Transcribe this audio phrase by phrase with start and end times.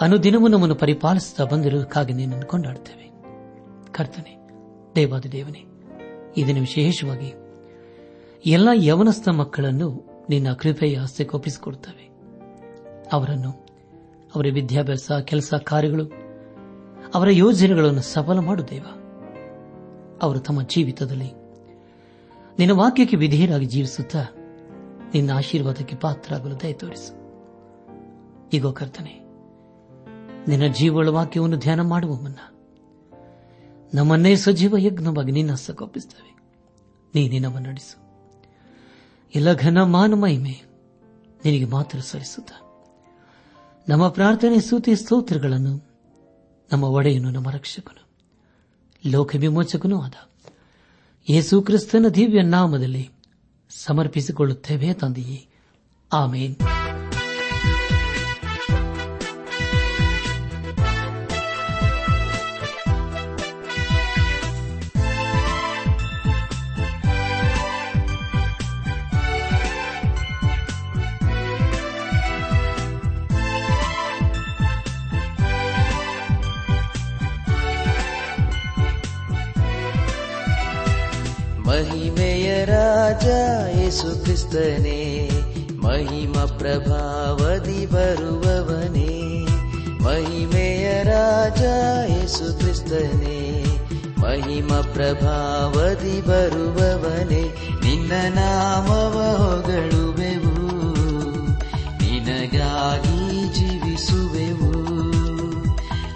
[0.00, 3.10] ಅನುದಿನವೂ ನಮ್ಮನ್ನು ಪರಿಪಾಲಿಸುತ್ತಾ ಬಂದಿರುವುದಕ್ಕಾಗಿ ನಿನ್ನನ್ನು ಕೊಂಡಾಡುತ್ತೇವೆ.
[3.92, 4.36] ಕರ್ತನೆ
[4.96, 5.64] ದೇವಾದ ದೇವನೇ
[6.36, 7.32] ಇದನ್ನು ವಿಶೇಷವಾಗಿ
[8.46, 12.10] ಎಲ್ಲ ಯವನಸ್ಥ ಮಕ್ಕಳನ್ನು ನಿನ್ನ ಕೃಪೆಯ ಆಸ್ತಿ ಒಪ್ಪಿಸಿಕೊಡುತ್ತವೆ.
[13.12, 13.50] ಅವರನ್ನು,
[14.34, 16.04] ಅವರ ವಿದ್ಯಾಭ್ಯಾಸ, ಕೆಲಸ ಕಾರ್ಯಗಳು,
[17.14, 18.86] ಅವರ ಯೋಜನೆಗಳನ್ನು ಸಫಲ ಮಾಡು ದೇವ.
[20.22, 21.32] ಅವರು ತಮ್ಮ ಜೀವಿತದಲ್ಲಿ
[22.58, 24.22] ನಿನ್ನ ವಾಕ್ಯಕ್ಕೆ ವಿಧೇಯರಾಗಿ ಜೀವಿಸುತ್ತಾ
[25.14, 27.18] ನಿನ್ನ ಆಶೀರ್ವಾದಕ್ಕೆ ಪಾತ್ರರಾಗಲು ದಯ ತೋರಿಸು.
[28.52, 29.27] ಈಗೋ ಕರ್ತನೆ
[30.48, 32.38] ನಿನ್ನ ಜೀವಳ ವಾಕ್ಯವನ್ನು ಧ್ಯಾನ ಮಾಡುವ ಮುನ್ನ
[33.94, 36.30] ನಮ್ಮನ್ನೇ ಸಜೀವ ಯಜ್ಞವಾಗಿ ನಿನ್ನ ನೀ
[37.14, 38.08] ನೀನೇ ನಮ್ಮ ನಡೆಸು.
[39.34, 40.62] ಎಲ್ಲ ಘನ ಮಾನ ಮಹಿಮೆ
[41.44, 42.52] ನಿನಗೆ ಮಾತ್ರ ಸಲ್ಲಿಸುತ್ತ.
[43.88, 45.88] ನಮ್ಮ ಪ್ರಾರ್ಥನೆ ಸೂತಿ ಸ್ತೋತ್ರಗಳನ್ನು
[46.72, 48.08] ನಮ್ಮ ಒಡೆಯನು, ನಮ್ಮ ರಕ್ಷಕನು,
[49.10, 50.12] ಲೋಕ ವಿಮೋಚಕನೂ ಆದ.
[51.30, 53.10] ಯೇಸು ಕ್ರಿಸ್ತನ ದಿವ್ಯ ನಾಮದಲ್ಲಿ
[53.70, 55.48] ಸಮರ್ಪಿಸಿಕೊಳ್ಳುತ್ತೇವೆ ತಂದೆಯೇ.
[56.12, 56.56] ಆಮೇನ್.
[84.38, 85.30] ಯೇಸು ಕ್ರಿಸ್ತನೇ
[85.82, 89.46] ಮಹಿಮ ಪ್ರಭಾವದಿ ಬರುವವನೇ.
[90.02, 91.62] ಮಹಿಮೆಯ ರಾಜ
[92.10, 93.64] ಯೇಸು ಕ್ರಿಸ್ತನೇ.
[94.18, 97.56] ಮಹಿಮ ಪ್ರಭಾವದಿ ಬರುವವನೇ.
[97.84, 100.56] ನಿನ್ನ ನಾಮವ ಹೊಗಳುವೆವು.
[102.02, 104.72] ನಿನಗಾಗಿ ಜೀವಿಸುವೆವು.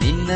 [0.00, 0.31] ನಿನ್ನ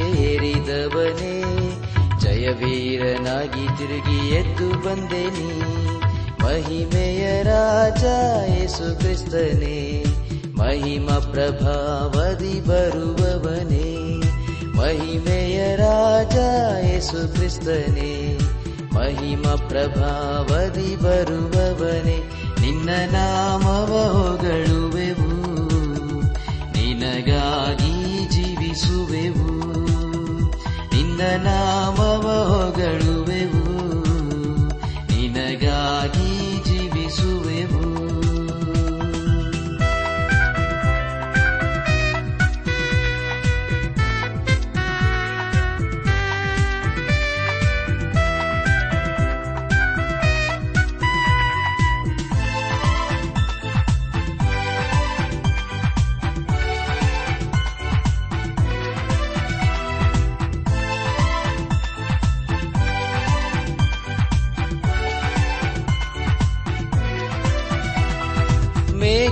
[0.00, 1.42] ಕೃಜೇರಿದವನೇ
[2.20, 5.60] ಜಯವೀರನಾಗಿ ತಿರುಗಿ ಎದ್ದು ಬಂದೆ ನೀ
[6.44, 8.04] ಮಹಿಮೆಯ ರಾಜ
[8.50, 10.04] ಯೇಸು ಕ್ರಿಸ್ತನೇ.
[10.58, 13.96] ಮಹಿಮ ಪ್ರಭಾವದಿ ಬರುವವನೇ.
[14.76, 16.36] ಮಹಿಮೆಯ ರಾಜ
[16.84, 18.38] ಯೇಸು ಕ್ರಿಸ್ತನೇ.
[18.92, 22.30] ಮಹಿಮ ಪ್ರಭಾವದಿ ಬರುವವನೇ.
[22.60, 25.36] ನಿನ್ನ ನಾಮವ ಹೊಗಳುವೆವು.
[26.72, 27.55] ನಿನಗಾಗಿ
[31.16, 33.64] ನಿನ್ನ ನಾಮವ ಹೊಗಳುವೆವು.
[35.12, 36.25] ನಿನಗಾಗಿ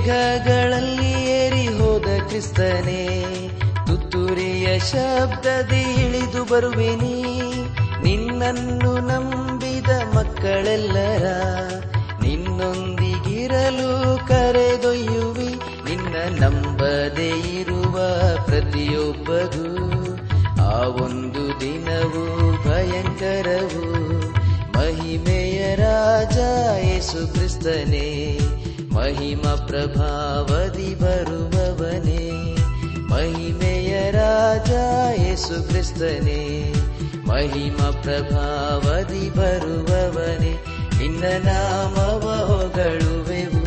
[0.04, 3.28] ಮೇಘಗಳಲ್ಲಿ ಏರಿ ಹೋದ ಕ್ರಿಸ್ತನೇ,
[3.86, 7.22] ತುತ್ತೂರಿಯ ಶಬ್ದದಿ ಇಳಿದು ಬರುವೆನಿ.
[8.02, 11.26] ನಿನ್ನನ್ನು ನಂಬಿದ ಮಕ್ಕಳೆಲ್ಲರ,
[12.22, 15.50] ನಿನ್ನೊಂದಿಗಿರಲು ಕರೆದೊಯ್ಯುವಿ.
[15.84, 17.98] ನಿನ್ನ ನಂಬದೇ ಇರುವ
[18.44, 19.68] ಪ್ರತಿಯೊಬ್ಬಗೂ
[20.62, 22.24] ಆ ಒಂದು ದಿನವು
[22.64, 23.84] ಭಯಂಕರವು.
[24.72, 26.36] ಮಹಿಮೆಯ ರಾಜ
[26.84, 28.38] ಯೇಸು ಕ್ರಿಸ್ತನೇ
[28.94, 32.56] ಮಹಿಮ ಪ್ರಭಾವದಿ ಬರುವವನೇ
[33.08, 34.70] ಮಹಿಮೆಯ ರಾಜ
[35.20, 36.72] ಯೇಸು ಕ್ರಿಸ್ತನೇ
[37.26, 40.64] ಮಹಿಮ ಪ್ರಭಾವದಿ ಬರುವವನೇ
[40.98, 43.64] ನಿನ್ನ ನಾಮವ ಹೊಗಳುವೆವು.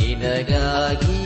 [0.00, 1.21] ನಿನಗಾಗಿ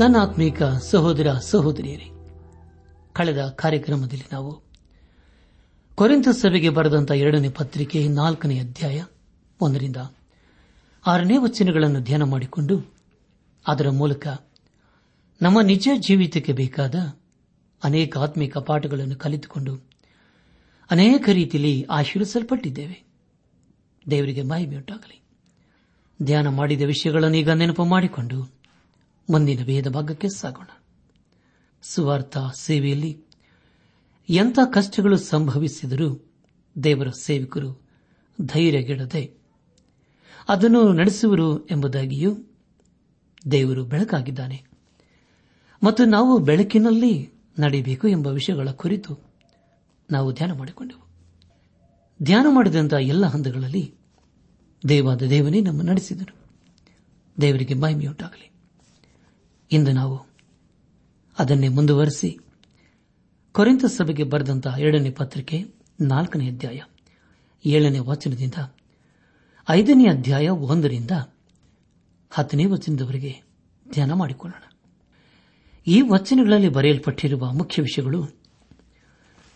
[0.00, 2.08] ನನ್ನ ಆತ್ಮೀಕ ಸಹೋದರ ಸಹೋದರಿಯರೇ,
[3.12, 4.62] ಕಳೆದ ಕಾರ್ಯಕ್ರಮದಲ್ಲಿ ನಾವು
[5.94, 9.04] ಕೊರಿಂತ ಸಭೆಗೆ ಬರೆದಂತಹ ಎರಡನೇ ಪತ್ರಿಕೆ ನಾಲ್ಕನೇ ಅಧ್ಯಾಯ
[9.60, 9.96] ಒಂದರಿಂದ
[11.06, 12.94] ಆರನೇ ವಚನಗಳನ್ನು ಧ್ಯಾನ ಮಾಡಿಕೊಂಡು
[13.66, 14.26] ಅದರ ಮೂಲಕ
[15.42, 16.94] ನಮ್ಮ ನಿಜ ಜೀವಿತಕ್ಕೆ ಬೇಕಾದ
[17.84, 19.80] ಅನೇಕ ಆತ್ಮಿಕ ಪಾಠಗಳನ್ನು ಕಲಿತುಕೊಂಡು
[20.90, 23.04] ಅನೇಕ ರೀತಿಯಲ್ಲಿ ಆಶೀರ್ವಿಸಲ್ಪಟ್ಟಿದ್ದೇವೆ
[24.10, 25.22] ದೇವರಿಗೆ ಮಹಿಮೆಯುಂಟಾಗಲಿ.
[26.22, 28.59] ಧ್ಯಾನ ಮಾಡಿದ ವಿಷಯಗಳನ್ನು ಈಗ ನೆನಪು ಮಾಡಿಕೊಂಡು
[29.30, 30.66] ಮುಂದಿನ ಭೇದ ಭಾಗಕ್ಕೆ ಸಾಗೋಣ.
[31.82, 33.22] ಸುವಾರ್ಥ ಸೇವೆಯಲ್ಲಿ
[34.28, 36.32] ಎಂಥ ಕಷ್ಟಗಳು ಸಂಭವಿಸಿದರೂ
[36.82, 37.82] ದೇವರ ಸೇವಕರು
[38.42, 39.40] ಧೈರ್ಯಗೆಡದೆ
[40.48, 42.36] ಅದನ್ನು ನಡೆಸುವರು ಎಂಬುದಾಗಿಯೂ
[43.50, 44.64] ದೇವರು ಬೆಳಕಾಗಿದ್ದಾನೆ.
[45.82, 49.18] ಮತ್ತು ನಾವು ಬೆಳಕಿನಲ್ಲಿ ನಡೆಯಬೇಕು ಎಂಬ ವಿಷಯಗಳ ಕುರಿತು
[50.10, 51.10] ನಾವು ಧ್ಯಾನ ಮಾಡಿಕೊಂಡೆವು.
[52.22, 53.94] ಧ್ಯಾನ ಮಾಡಿದಂತಹ ಎಲ್ಲ ಹಂತಗಳಲ್ಲಿ
[54.88, 56.34] ದೇವಾದ ದೇವನೇ ನಮ್ಮ ನಡೆಸಿದರು.
[57.40, 58.50] ದೇವರಿಗೆ ಮಹಿಮೆಯುಂಟಾಗಲಿ.
[59.72, 60.26] ಇಂದು ನಾವು
[61.38, 62.38] ಅದನ್ನೇ ಮುಂದುವರೆಸಿ
[63.52, 65.64] ಕೊರೆಂತ ಸಭೆಗೆ ಬರೆದಂತಹ ಎರಡನೇ ಪತ್ರಿಕೆ
[66.00, 66.80] ನಾಲ್ಕನೇ ಅಧ್ಯಾಯ
[67.66, 68.54] ಏಳನೇ ವಚನದಿಂದ
[69.70, 71.10] ಐದನೇ ಅಧ್ಯಾಯ ಒಂದರಿಂದ
[72.30, 73.42] ಹತ್ತನೇ ವಚನದವರೆಗೆ
[73.92, 74.62] ಧ್ಯಾನ ಮಾಡಿಕೊಳ್ಳೋಣ.
[75.86, 78.26] ಈ ವಚನಗಳಲ್ಲಿ ಬರೆಯಲ್ಪಟ್ಟಿರುವ ಮುಖ್ಯ ವಿಷಯಗಳು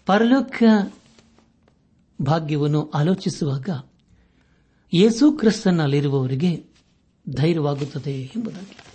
[0.07, 0.63] ಪರಲೋಕ
[2.23, 3.69] ಭಾಗ್ಯವನ್ನು ಆಲೋಚಿಸುವಾಗ
[4.95, 6.65] ಯೇಸು ಕ್ರಿಸ್ತನಲ್ಲಿರುವವರಿಗೆ
[7.31, 8.94] ಧೈರ್ಯವಾಗುತ್ತದೆ ಎಂಬುದಾಗಿ.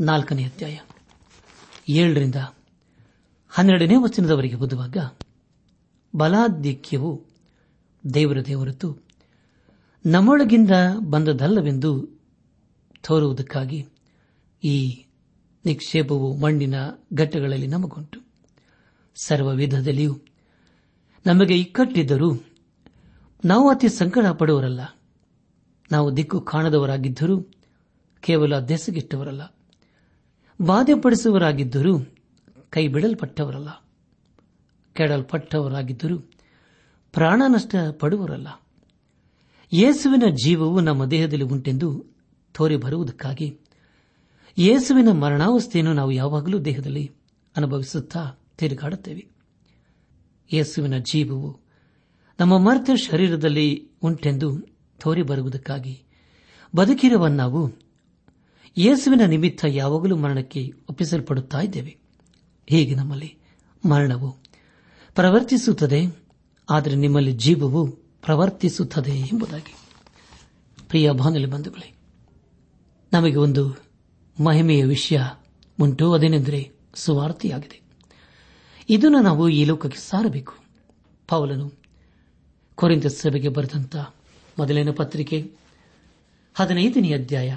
[0.00, 0.78] ನಾಲ್ಕನೇ ಅಧ್ಯಾಯ.
[1.88, 2.34] ಏಳರಿಂದ
[3.48, 4.96] ಹನ್ನೆರಡನೇ ವಚನದವರೆಗೆ ಓದುವಾಗ
[6.16, 7.24] ಬಲಾಧಿಕ್ಯವು
[8.14, 8.98] ದೇವರ ದೇವರತ್ತು
[10.06, 10.70] ನಮ್ಮೊಳಗಿಂದ
[11.08, 12.08] ಬಂದದಲ್ಲವೆಂದು
[13.02, 13.86] ತೋರುವುದಕ್ಕಾಗಿ
[14.64, 15.04] ಈ
[15.64, 16.74] ನಿಕ್ಷೇಪವು ಮಣ್ಣಿನ
[17.14, 18.20] ಘಟ್ಟಗಳಲ್ಲಿ ನಮಗುಂಟು.
[19.22, 20.18] ಸರ್ವ ವಿಧದಲ್ಲಿಯೂ
[21.26, 22.34] ನಮಗೆ ಇಕ್ಕಟ್ಟಿದ್ದರೂ
[23.44, 24.80] ನಾವು ಅತಿ ಸಂಕಟ ಪಡುವರಲ್ಲ
[25.92, 27.42] ನಾವು ದಿಕ್ಕು ಕಾಣದವರಾಗಿದ್ದರೂ
[28.20, 29.42] ಕೇವಲ ದೆಸಗಿಟ್ಟವರಲ್ಲ
[30.62, 31.98] ಬಾಧೆಪಡಿಸುವರಾಗಿದ್ದರೂ
[32.70, 33.68] ಕೈ ಬಿಡಲ್ಪಟ್ಟವರಲ್ಲ
[34.92, 36.18] ಕೆಡಲ್ಪಟ್ಟವರಾಗಿದ್ದರೂ
[37.12, 38.48] ಪ್ರಾಣ ನಷ್ಟ ಪಡುವರಲ್ಲ
[39.72, 42.06] ಯೇಸುವಿನ ಜೀವವು ನಮ್ಮ ದೇಹದಲ್ಲಿ ಉಂಟೆಂದು
[42.54, 43.58] ತೋರಿ ಬರುವುದಕ್ಕಾಗಿ
[44.58, 47.10] ಯೇಸುವಿನ ಮರಣಾವಸ್ಥೆಯನ್ನು ನಾವು ಯಾವಾಗಲೂ ದೇಹದಲ್ಲಿ
[47.56, 49.26] ಅನುಭವಿಸುತ್ತಾ ತಿರುಗಾಡುತ್ತೇವೆ.
[50.52, 51.60] ಯೇಸುವಿನ ಜೀವವು
[52.40, 54.60] ನಮ್ಮ ಮರ್ತ ಶರೀರದಲ್ಲಿ ಉಂಟೆಂದು
[55.00, 56.02] ತೋರಿ ಬರುವುದಕ್ಕಾಗಿ
[56.76, 57.72] ಬದುಕಿರುವ ನಾವು
[58.76, 61.96] ಯೇಸುವಿನ ನಿಮಿತ್ತ ಯಾವಾಗಲೂ ಮರಣಕ್ಕೆ ಒಪ್ಪಿಸಲ್ಪಡುತ್ತಾ ಇದ್ದೇವೆ.
[62.66, 63.36] ಹೀಗೆ ನಮ್ಮಲ್ಲಿ
[63.88, 64.30] ಮರಣವು
[65.14, 66.06] ಪ್ರವರ್ತಿಸುತ್ತದೆ,
[66.70, 69.74] ಆದರೆ ನಿಮ್ಮಲ್ಲಿ ಜೀವವು ಪ್ರವರ್ತಿಸುತ್ತದೆ ಎಂಬುದಾಗಿ.
[70.88, 71.94] ಪ್ರಿಯ ಬಾನುಲಿ ಬಂಧುಗಳೇ,
[73.12, 73.84] ನಮಗೆ ಒಂದು
[74.40, 75.20] ಮಹಿಮೆಯ ವಿಷಯ
[75.80, 77.80] ಉಂಟು, ಅದೇನೆಂದರೆ ಸುವಾರ್ತೆಯಾಗಿದೆ.
[78.90, 80.54] ಇದನ್ನು ನಾವು ಈ ಲೋಕಕ್ಕೆ ಸಾರಬೇಕು.
[81.28, 81.72] ಪೌಲನು
[82.74, 83.96] ಕೊರಿಂದ ಸಭೆಗೆ ಬರೆದಂತ
[84.58, 85.52] ಮೊದಲಿನ ಪತ್ರಿಕೆ
[86.54, 87.56] ಹದಿನೈದನೇ ಅಧ್ಯಾಯ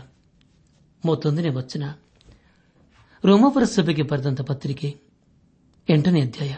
[1.06, 1.84] ಮೂವತ್ತೊಂದನೇ ವಚನ.
[3.26, 5.00] ರೋಮಾಪುರ ಸಭೆಗೆ ಬರೆದಂತ ಪತ್ರಿಕೆ
[5.90, 6.56] ಎಂಟನೇ ಅಧ್ಯಾಯ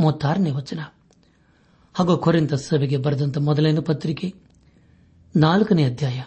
[0.00, 0.78] ಮೂವತ್ತಾರನೇ ವಚನ.
[1.94, 4.34] ಹಾಗೂ ಕೊರೆಂತ ಸಭೆಗೆ ಬರೆದಂತ ಮೊದಲನೇ ಪತ್ರಿಕೆ
[5.36, 6.22] ನಾಲ್ಕನೇ ಅಧ್ಯಾಯ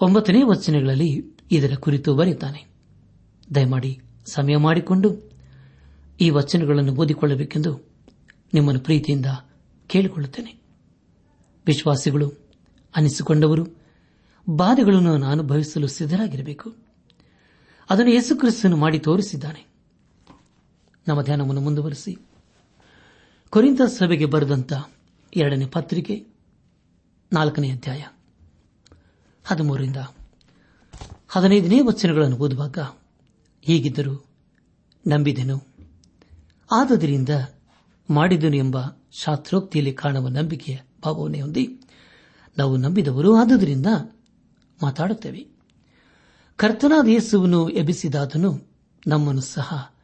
[0.00, 2.64] ಒಂಬತ್ತನೇ ವಚನಗಳಲ್ಲಿ ಇದರ ಕುರಿತು ಬರೆಯುತ್ತಾನೆ.
[3.54, 5.30] ದಯಮಾಡಿ ಸಮಯ ಮಾಡಿಕೊಂಡು
[6.20, 7.88] ಈ ವಚನಗಳನ್ನು ಓದಿಕೊಳ್ಳಬೇಕೆಂದು
[8.54, 9.26] ನಿಮ್ಮನ್ನು ಪ್ರೀತಿಯಿಂದ
[9.86, 10.62] ಕೇಳಿಕೊಳ್ಳುತ್ತೇನೆ.
[11.66, 12.32] ವಿಶ್ವಾಸಿಗಳು,
[12.96, 13.81] ಅನಿಸಿಕೊಂಡವರು
[14.48, 16.74] ಬಾಧೆಗಳನ್ನು ನಾನು ಅನುಭವಿಸಲು ಸಿದ್ಧರಾಗಿರಬೇಕು.
[17.90, 19.66] ಅದನ್ನು ಯೇಸುಕ್ರಿಸ್ತನು ಮಾಡಿ ತೋರಿಸಿದ್ದಾನೆ.
[21.08, 22.18] ನಮ್ಮ ಧ್ಯಾನವನ್ನು ಮುಂದುವರೆಸಿ.
[23.50, 24.72] ಕೊರಿಂತ ಸಭೆಗೆ ಬರೆದಂತ
[25.36, 26.26] ಎರಡನೇ ಪತ್ರಿಕೆ,
[27.32, 28.04] ನಾಲ್ಕನೇ ಅಧ್ಯಾಯ,
[29.44, 29.96] ಹದಿಮೂರರಿಂದ
[31.28, 32.78] ಹದಿನೈದನೇ ವಚನಗಳನ್ನು ಓದುವಾಗ,
[33.62, 34.24] ಹೀಗಿದ್ದರೂ
[35.06, 35.66] ನಂಬಿದೆನು.
[36.72, 37.28] ಆದದರಿಂದ
[38.10, 38.76] ಮಾಡಿದನು ಎಂಬ
[39.12, 41.80] ಶಾಸ್ತ್ರೋಕ್ತಿಯಲ್ಲಿ ಕಾಣುವ ನಂಬಿಕೆಯ ಭಾವನೆ ಹೊಂದಿ
[42.58, 43.86] ನಾವು ನಂಬಿದವರು ಆದುದರಿಂದ
[44.82, 45.46] ಮಾತಾಡುತ್ತೇವೆ.
[46.56, 48.62] ಕರ್ತನಾದ ಯೇಸುವನ್ನು ಎಬ್ಬಿಸಿದಾತನು
[49.06, 49.94] ನಮ್ಮನ್ನು ಸಹ.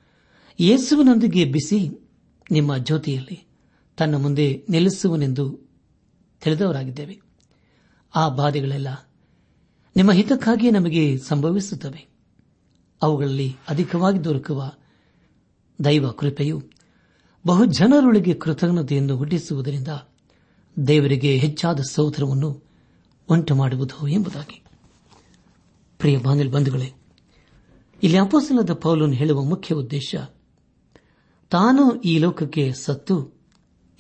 [0.61, 2.09] ಯೇಸುವಿನೊಂದಿಗೆ ಎಬ್ಬಿಸಿ
[2.51, 3.47] ನಿಮ್ಮ ಜ್ಯೋತಿಯಲ್ಲಿ
[3.97, 5.59] ತನ್ನ ಮುಂದೆ ನಿಲ್ಲಿಸುವನೆಂದು
[6.41, 7.21] ತಿಳಿದವರಾಗಿದ್ದೇವೆ.
[8.15, 8.89] ಆ ಬಾಧೆಗಳೆಲ್ಲ
[9.97, 12.07] ನಿಮ್ಮ ಹಿತಕ್ಕಾಗಿ ನಮಗೆ ಸಂಭವಿಸುತ್ತವೆ.
[13.03, 14.73] ಅವುಗಳಲ್ಲಿ ಅಧಿಕವಾಗಿ ದೊರಕುವ
[15.85, 16.63] ದೈವ ಕೃಪೆಯು
[17.47, 19.89] ಬಹುಜನರೊಳಗೆ ಕೃತಜ್ಞತೆಯನ್ನು ಹುಟ್ಟಿಸುವುದರಿಂದ
[20.87, 22.63] ದೇವರಿಗೆ ಹೆಚ್ಚಾದ ಸೌಧರವನ್ನು
[23.31, 24.63] ಉಂಟು ಮಾಡುವುದು ಎಂಬುದಾಗಿ.
[25.99, 26.93] ಪ್ರಿಯ ಬಾನಿಲ್ ಬಂಧುಗಳೇ,
[28.03, 30.15] ಇಲ್ಲಿ ಅಪೋಸಲದ ಪೌಲನು ಹೇಳುವ ಮುಖ್ಯ ಉದ್ದೇಶ,
[31.51, 33.35] ತಾನು ಈ ಲೋಕಕ್ಕೆ ಸತ್ತು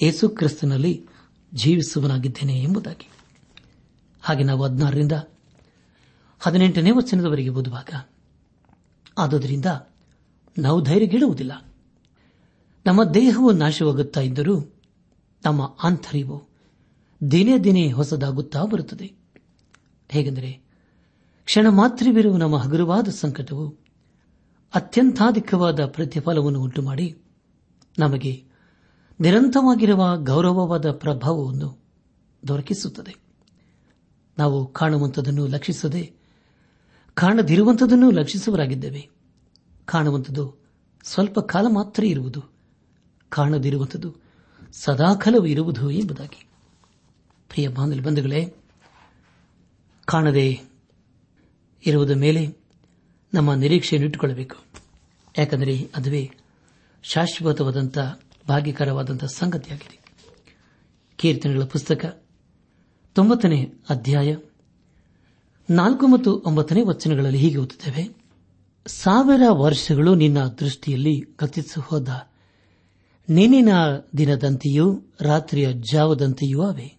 [0.02, 1.06] ಯೇಸು ಕ್ರಿಸ್ತನಲ್ಲಿ
[1.54, 3.08] ಜೀವಿಸುವನಾಗಿದ್ದೇನೆ ಎಂಬುದಾಗಿ.
[4.22, 5.12] ಹಾಗೆ ನಾವು ಹದಿನಾರರಿಂದ
[6.40, 7.90] ಹದಿನೆಂಟನೇ ವಚನದವರೆಗೆ ಓದುವಾಗ,
[9.18, 9.66] ಆದುದರಿಂದ
[10.58, 11.74] ನಾವು ಧೈರ್ಯಗೆಡುವುದಿಲ್ಲ
[12.86, 14.60] ನಮ್ಮ ದೇಹವು ನಾಶವಾಗುತ್ತಾ ಇದ್ದರೂ
[15.44, 16.48] ನಮ್ಮ ಆಂತರ್ಯವು
[17.30, 19.12] ದಿನೇ ದಿನೇ ಹೊಸದಾಗುತ್ತಾ ಬರುತ್ತದೆ.
[20.10, 20.67] ಹೇಗೆಂದರೆ
[21.48, 23.76] ಕ್ಷಣ ಮಾತ್ರವಿರುವ ನಮ್ಮ ಹಗುರವಾದ ಸಂಕಟವು
[24.74, 27.18] ಅತ್ಯಂತಾಧಿಕವಾದ ಪ್ರತಿಫಲವನ್ನು ಉಂಟುಮಾಡಿ,
[27.98, 28.44] ನಮಗೆ
[29.20, 31.84] ನಿರಂತರವಾಗಿರುವ ಗೌರವವಾದ ಪ್ರಭಾವವನ್ನು
[32.48, 33.16] ದೊರಕಿಸುತ್ತದೆ.
[34.38, 36.12] ನಾವು ಕಾಣುವಂಥದನ್ನು ಲಕ್ಷಿಸದೆ
[37.14, 39.08] ಕಾಣದಿರುವಂಥದನ್ನು ಲಕ್ಷಿಸುವರಾಗಿದ್ದೇವೆ
[39.84, 40.54] ಕಾಣುವಂಥದ್ದು
[41.02, 42.42] ಸ್ವಲ್ಪ ಕಾಲ ಮಾತ್ರ ಇರುವುದು,
[43.28, 44.14] ಕಾಣದಿರುವಂಥದ್ದು
[44.72, 46.48] ಸದಾಕಾಲವು ಇರುವುದು ಎಂಬುದಾಗಿ.
[47.48, 48.54] ಪ್ರಿಯ ಬಾಂಧವ ಬಂಧುಗಳೇ,
[50.04, 50.67] ಕಾಣದೆ
[51.86, 52.56] ಇರುವುದ ಮೇಲೆ
[53.34, 54.56] ನಮ್ಮ ನಿರೀಕ್ಷೆಯನ್ನು ಇಟ್ಟುಕೊಳ್ಳಬೇಕು.
[55.38, 56.30] ಯಾಕೆಂದರೆ ಅದುವೇ
[57.02, 57.98] ಶಾಶ್ವತವಾದಂಥ,
[58.48, 60.00] ಭಾಗ್ಯಕರವಾದಂಥ ಸಂಗತಿಯಾಗಿದೆ.
[61.16, 62.22] ಕೀರ್ತನೆಗಳ ಪುಸ್ತಕ
[63.14, 64.36] ತೊಂಬತ್ತನೇ ಅಧ್ಯಾಯ
[65.70, 68.18] ನಾಲ್ಕು ಮತ್ತು ಒಂಬತ್ತನೇ ವಚನಗಳಲ್ಲಿ ಹೀಗೆ ಓದುತ್ತೇವೆ,
[68.86, 72.28] ಸಾವಿರ ವರ್ಷಗಳು ನಿನ್ನ ದೃಷ್ಟಿಯಲ್ಲಿ ಗತಿಸು ಹೋದ.
[73.28, 73.68] ನಿನ್ನಿನ
[74.18, 76.98] ದಿನದಂತೆಯೂ ರಾತ್ರಿಯ ಜಾವದಂತೆಯೂ ಅವೆ.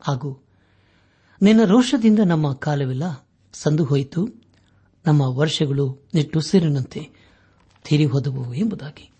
[0.00, 0.44] ಹಾಗೂ
[1.42, 4.28] ನಿನ್ನ ರೋಷದಿಂದ ನಮ್ಮ ಕಾಲವೆಲ್ಲ ಸಂದು ಹೋಯಿತು.
[5.06, 7.10] ನಮ್ಮ ವರ್ಷಗಳು ನಿಟ್ಟುಸಿರಿನಂತೆ
[7.88, 9.10] ತೀರಿ ಹೋದವು ಎಂಬುದಾಗಿ.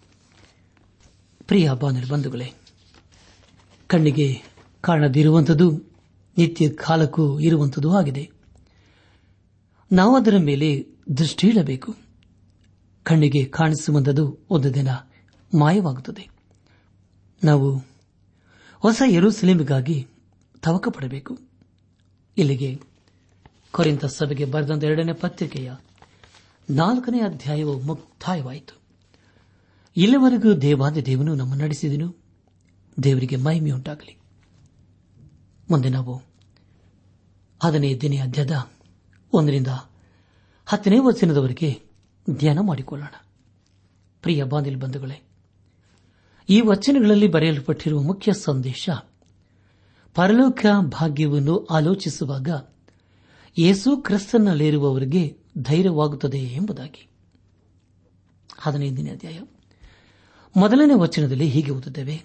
[1.46, 1.70] ಪ್ರಿಯ
[2.10, 2.52] ಬಂಧುಗಳೇ,
[3.86, 4.42] ಕಣ್ಣಿಗೆ
[4.80, 5.70] ಕಾಣದಿರುವಂಥದ್ದು
[6.38, 8.30] ನಿತ್ಯ ಕಾಲಕ್ಕೂ ಇರುವಂಥದ್ದು ಆಗಿದೆ.
[9.92, 10.86] ನಾವು ಅದರ ಮೇಲೆ
[11.18, 11.94] ದೃಷ್ಟಿ ಇಡಬೇಕು.
[13.02, 14.88] ಕಣ್ಣಿಗೆ ಕಾಣಿಸುವಂಥದ್ದು ಒಂದು ದಿನ
[15.58, 16.28] ಮಾಯವಾಗುತ್ತದೆ.
[17.44, 17.78] ನಾವು
[18.74, 20.06] ಹೊಸ ಯರುಸಲೇಮಿಗಾಗಿ
[20.62, 21.38] ತವಕ ಪಡಬೇಕು
[22.36, 22.87] ಇಲ್ಲಿಗೆ
[23.72, 25.72] ಕೊರಿಂತ ಸಭೆಗೆ ಬರೆದಂತ ಎರಡನೇ ಪತ್ರಿಕೆಯ
[26.70, 28.78] ನಾಲ್ಕನೇ ಅಧ್ಯಾಯವು ಮುಕ್ತಾಯವಾಯಿತು.
[29.96, 32.14] ಇಲ್ಲಿವರೆಗೂ ದೇವಾದಿ ದೇವನು ನಮ್ಮ ನಡೆಸಿದನು.
[33.02, 34.18] ದೇವರಿಗೆ ಮಹಿಮೆಯುಂಟಾಗಲಿ
[35.70, 36.22] ಮುಂದೆ ನಾವು
[38.00, 38.70] ದಿನ ಅಧ್ಯಾಯದ
[39.32, 39.66] ಒಂದರಿಂದ
[40.66, 41.80] ಹತ್ತನೇ ವಚನದವರೆಗೆ
[42.30, 43.26] ಧ್ಯಾನ ಮಾಡಿಕೊಳ್ಳೋಣ.
[44.22, 45.22] ಪ್ರಿಯ ಬಾಂಧಿಲ್ ಬಂಧುಗಳೇ,
[46.48, 48.90] ಈ ವಚನಗಳಲ್ಲಿ ಬರೆಯಲ್ಪಟ್ಟಿರುವ ಮುಖ್ಯ ಸಂದೇಶ
[50.14, 52.48] ಪರಲೋಕ ಭಾಗ್ಯವನ್ನು ಆಲೋಚಿಸುವಾಗ
[53.58, 57.08] ಯೇಸು ಕ್ರಿಸ್ತನಲ್ಲಿರುವವರಿಗೆ ಧೈರ್ಯವಾಗುತ್ತದೆ ಎಂಬುದಾಗಿ.
[58.58, 59.40] ಹದಿನೈದನೇ ಅಧ್ಯಾಯ.
[60.56, 62.24] ಮೊದಲನೇ ವಚನದಲ್ಲಿ ಹೀಗೆ ಓದುತ್ತೇವೆ.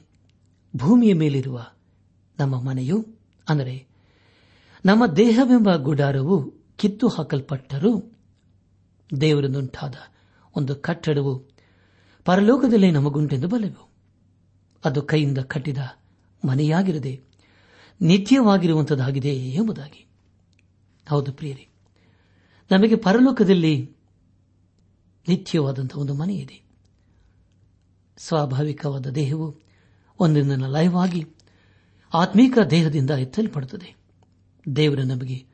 [0.78, 1.66] ಭೂಮಿಯ ಮೇಲಿರುವ
[2.40, 3.08] ನಮ್ಮ ಮನೆಯು,
[3.50, 3.88] ಅಂದರೆ
[4.86, 8.12] ನಮ್ಮ ದೇಹವೆಂಬ ಗುಡಾರವು ಕಿತ್ತು ಹಾಕಲ್ಪಟ್ಟರೂ
[9.22, 9.96] ದೇವರನ್ನುಂಟಾದ
[10.58, 11.40] ಒಂದು ಕಟ್ಟಡವು
[12.26, 13.90] ಪರಲೋಕದಲ್ಲಿ ನಮಗುಂಟೆಂದು ಬಲೆವು
[14.86, 15.78] ಅದು ಕೈಯಿಂದ ಕಟ್ಟಿದ
[16.48, 17.22] ಮನೆಯಾಗಿರದೆ
[18.02, 20.13] ನಿತ್ಯವಾಗಿರುವಂತಾಗಿದೆ ಎಂಬುದಾಗಿ.
[21.10, 21.68] ಹೌದು ಪ್ರಿಯರಿ.
[22.72, 23.96] ನಮಗೆ ಪರಲೋಕದಲ್ಲಿ
[25.28, 26.64] ನಿತ್ಯವಾದಂತಹ ಒಂದು ಮನೆಯಿದೆ
[28.18, 29.62] ಸ್ವಾಭಾವಿಕವಾದ ದೇಹವು
[30.20, 31.26] ಒಂದೊಂದನ್ನು ಲಯವಾಗಿ
[32.14, 33.96] ಆತ್ಮೀಕ ದೇಹದಿಂದ ಎತ್ತಲ್ಪಡುತ್ತದೆ.
[34.76, 35.46] ದೇವರ ನಮಗೆ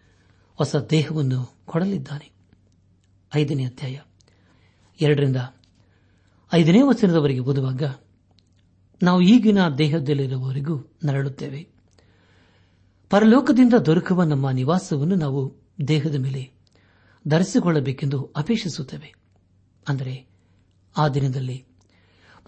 [0.56, 2.32] ಹೊಸ ದೇಹವನ್ನು ಕೊಡಲಿದ್ದಾನೆ.
[3.36, 4.00] ಐದನೇ ಅಧ್ಯಾಯ.
[5.02, 5.36] ಎರಡರಿಂದ
[6.54, 7.84] ಐದನೇ ವಚನದವರೆಗೆ ಓದುವಾಗ
[9.04, 11.79] ನಾವು ಈಗಿನ ದೇಹದಲ್ಲಿರುವವರೆಗೂ ನರಳುತ್ತೇವೆ.
[13.10, 15.56] ಪರಲೋಕದಿಂದ ದೊರಕುವ ನಮ್ಮ ನಿವಾಸವನ್ನು ನಾವು
[15.88, 16.52] ದೇಹದ ಮೇಲೆ
[17.28, 19.14] ಧರಿಸಿಕೊಳ್ಳಬೇಕೆಂದು ಅಪೇಕ್ಷಿಸುತ್ತೇವೆ.
[19.88, 20.28] ಅಂದರೆ,
[20.98, 21.66] ಆ ದಿನದಲ್ಲಿ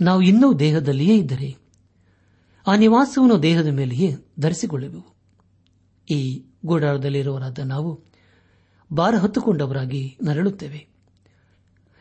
[0.01, 1.58] ನಾವು ಇನ್ನೂ ದೇಹದಲ್ಲಿಯೇ ಇದ್ದರೆ,
[2.68, 5.15] ಆ ನಿವಾಸವನ್ನು ದೇಹದ ಮೇಲೆಯೇ ಧರಿಸಿಕೊಳ್ಳಬೇಕು
[6.13, 8.03] ಈ ಗೂಡಾರದಲ್ಲಿರುವರಾದ ನಾವು
[8.94, 10.88] ಬಾರ ಹೊತ್ತುಕೊಂಡವರಾಗಿ ನರಳುತ್ತೇವೆ.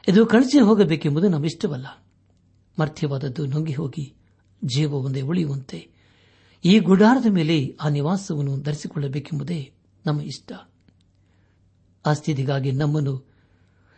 [0.09, 1.87] ಇದು ಕಳಚಿ ಹೋಗಬೇಕೆಂಬುದು ನಮ್ಮಿಷ್ಟವಲ್ಲ.
[2.81, 4.17] ಮರ್ಥ್ಯವಾದದ್ದು ನುಂಗಿ ಹೋಗಿ
[4.64, 6.00] ಜೀವ ಒಂದೇ ಉಳಿಯುವಂತೆ
[6.64, 9.73] ಈ ಗುಡಾರದ ಮೇಲೆ ಆ ನಿವಾಸವನ್ನು ಧರಿಸಿಕೊಳ್ಳಬೇಕೆಂಬುದೇ
[10.07, 10.52] ನಮ್ಮ ಇಷ್ಟ.
[12.07, 13.26] ಆಸ್ತಿಗಾಗಿ ನಮ್ಮನ್ನು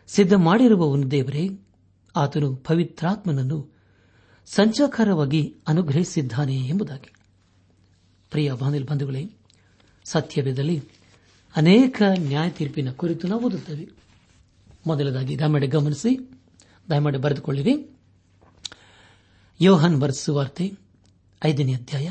[0.06, 1.48] ಸಿದ್ಧ ಮಾಡಿರುವವನು ದೇವರೇ,
[2.16, 3.74] ಆತನು ಪವಿತ್ರಾತ್ಮನನ್ನು
[4.46, 7.12] ಸಂಚಾಕಾರವಾಗಿ ಅನುಗ್ರಹಿಸಿದ್ದಾನೆ ಎಂಬುದಾಗಿ.
[8.30, 9.30] ಪ್ರಿಯ ಬಾನಿಲ್ ಬಂಧುಗಳೇ
[10.04, 10.82] ಸತ್ಯವೇದಲ್ಲಿ
[11.56, 13.88] ಅನೇಕ ನ್ಯಾಯ ತೀರ್ಪಿನ ಕುರಿತು ನಾವು ಓದುತ್ತೇವೆ.
[14.86, 16.40] ಮೊದಲದಾಗಿ ದಯಮಾಡಿ ಗಮನಿಸಿ,
[16.90, 17.96] ದಯಮಾಡಿ ಬರೆದುಕೊಳ್ಳಿರಿ.
[19.60, 20.72] ಯೋಹನ್ ವಾರ್ತೆ
[21.44, 22.10] ಐದನೇ ಅಧ್ಯಾಯ.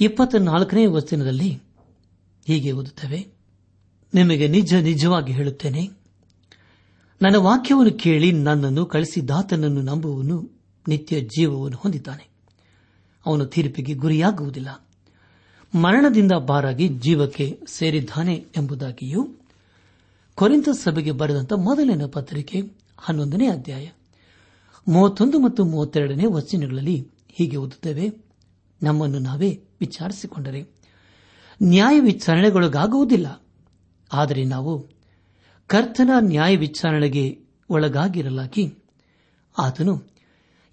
[0.00, 1.48] ಇಪ್ಪತ್ತ ನಾಲ್ಕನೇ ವಚನದಲ್ಲಿ
[2.46, 3.26] ಹೀಗೆ ಓದುತ್ತವೆ,
[4.14, 5.82] ನಿಮಗೆ ನಿಜ ನಿಜವಾಗಿ ಹೇಳುತ್ತೇನೆ,
[7.22, 10.36] ನನ್ನ ವಾಕ್ಯವನ್ನು ಕೇಳಿ ನನ್ನನ್ನು ಕಳಿಸಿದಾತನನ್ನು ನಂಬುವನು
[10.88, 12.24] ನಿತ್ಯ ಜೀವವನ್ನು ಹೊಂದಿದ್ದಾನೆ.
[13.26, 14.70] ಅವನು ತೀರ್ಪಿಗೆ ಗುರಿಯಾಗುವುದಿಲ್ಲ.
[15.74, 19.28] ಮರಣದಿಂದ ಬಾರಾಗಿ ಜೀವಕ್ಕೆ ಸೇರಿದ್ದಾನೆ ಎಂಬುದಾಗಿಯೂ
[20.34, 22.58] ಕೊರಿಂತ ಸಭೆಗೆ ಬರೆದಂತ ಮೊದಲನೇ ಪತ್ರಿಕೆ
[22.98, 23.86] ಹನ್ನೊಂದನೇ ಅಧ್ಯಾಯ,
[24.86, 26.98] ಮೂವತ್ತೊಂದು ಮತ್ತು ಮೂವತ್ತೆರಡನೇ ವಚನಗಳಲ್ಲಿ
[27.32, 28.29] ಹೀಗೆ ಓದುತ್ತೇವೆ
[28.82, 30.66] ನಮ್ಮನ್ನು ನಾವೇ ವಿಚಾರಿಸಿಕೊಂಡರೆ
[31.62, 33.46] ನ್ಯಾಯ ವಿಚಾರಣೆಗೊಳಗಾಗುವುದಿಲ್ಲ.
[34.12, 34.88] ಆದರೆ ನಾವು
[35.66, 37.38] ಕರ್ತನ ನ್ಯಾಯ ವಿಚಾರಣೆಗೆ
[37.70, 38.74] ಒಳಗಾಗಿರಲಾಗಿ,
[39.58, 40.02] ಆತನು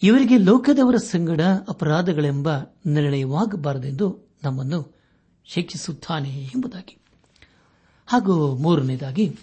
[0.04, 2.50] ಇವರಿಗೆ ಲೋಕದವರ ಸಂಗಡ ಅಪರಾಧಗಳೆಂಬ
[2.86, 4.96] ನಿರ್ಣಯವಾಗಬಾರದೆಂದು ನಮ್ಮನ್ನು
[5.46, 6.98] ಶಿಕ್ಷಿಸುತ್ತಾನೆ ಎಂಬುದಾಗಿ.
[8.08, 9.40] ಹಾಗೂ ಮೂರನೇದಾಗಿ,